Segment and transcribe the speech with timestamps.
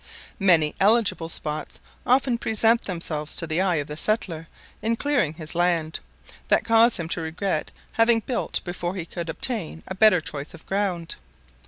[0.39, 4.47] Many eligible spots often present themselves to the eye of the settler,
[4.81, 5.99] in clearing his land,
[6.47, 10.65] that cause him to regret having built before he could obtain a better choice of
[10.65, 11.17] ground.